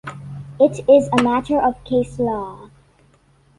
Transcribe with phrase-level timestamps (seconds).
[0.59, 2.71] It is a matter of case law.